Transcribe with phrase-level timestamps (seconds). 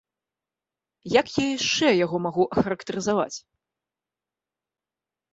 [1.19, 3.37] Як я яшчэ яго магу ахарактарызаваць?